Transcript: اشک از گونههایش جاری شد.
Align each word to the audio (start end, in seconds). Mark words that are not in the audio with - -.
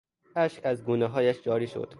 اشک 0.35 0.65
از 0.65 0.83
گونههایش 0.83 1.41
جاری 1.41 1.67
شد. 1.67 1.89